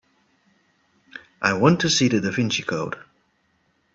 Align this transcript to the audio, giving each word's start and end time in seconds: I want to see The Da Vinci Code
I 1.43 1.53
want 1.53 1.81
to 1.81 1.89
see 1.91 2.07
The 2.07 2.19
Da 2.21 2.31
Vinci 2.31 2.63
Code 2.63 2.97